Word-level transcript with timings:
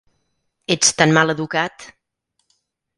Ets 0.77 0.89
tan 1.03 1.15
mal 1.19 1.35
educat! 1.37 1.89